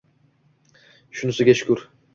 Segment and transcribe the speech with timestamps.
[1.21, 1.89] Shunisiga shukr